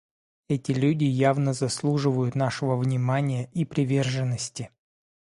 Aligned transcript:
Эти 0.47 0.71
люди 0.71 1.03
явно 1.03 1.53
заслуживают 1.53 2.33
нашего 2.33 2.75
внимания 2.75 3.45
и 3.53 3.65
приверженности. 3.65 4.71